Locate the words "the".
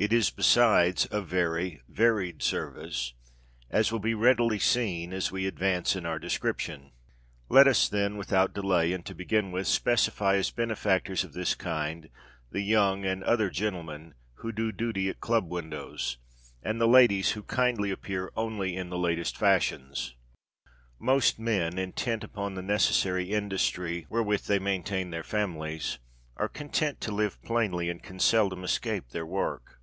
12.52-12.60, 16.80-16.86, 18.90-18.98, 22.54-22.62